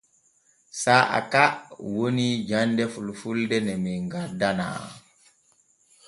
Saa'a 0.83 1.19
ka 1.33 1.43
woni 1.95 2.27
jande 2.49 2.83
fulfulde 2.93 3.57
ne 3.65 3.73
men 3.83 4.01
gaddanaa. 4.11 4.81